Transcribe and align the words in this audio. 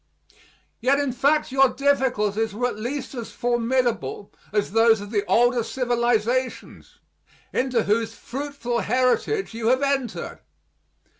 Yet 0.79 0.97
in 0.97 1.11
fact 1.11 1.51
your 1.51 1.69
difficulties 1.69 2.55
were 2.55 2.67
at 2.67 2.79
least 2.79 3.13
as 3.13 3.31
formidable 3.31 4.33
as 4.51 4.71
those 4.71 4.99
of 4.99 5.11
the 5.11 5.23
older 5.27 5.61
civilizations 5.61 6.97
into 7.53 7.83
whose 7.83 8.15
fruitful 8.15 8.79
heritage 8.79 9.53
you 9.53 9.67
have 9.67 9.83
entered. 9.83 10.39